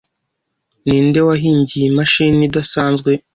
[0.87, 3.11] Ninde wahimbye iyi mashini idasanzwe?